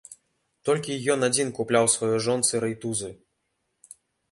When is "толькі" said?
0.69-0.95